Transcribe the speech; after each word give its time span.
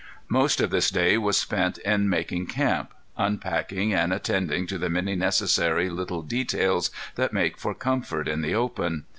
Most 0.29 0.59
of 0.61 0.71
this 0.71 0.89
day 0.89 1.15
was 1.19 1.37
spent 1.37 1.77
in 1.77 2.09
making 2.09 2.47
camp, 2.47 2.91
unpacking, 3.17 3.93
and 3.93 4.11
attending 4.11 4.65
to 4.65 4.79
the 4.79 4.89
many 4.89 5.13
necessary 5.15 5.91
little 5.91 6.23
details 6.23 6.89
that 7.17 7.33
make 7.33 7.55
for 7.59 7.75
comfort 7.75 8.27
in 8.27 8.41
the 8.41 8.55
open. 8.55 9.05